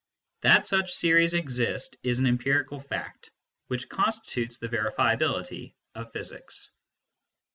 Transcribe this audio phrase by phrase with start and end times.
[0.41, 3.29] That such series exist is an empirical fact,
[3.67, 6.71] which constitutes the verifiability of physics.